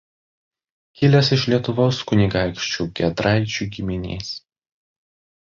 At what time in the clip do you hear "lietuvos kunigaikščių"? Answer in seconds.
1.51-2.87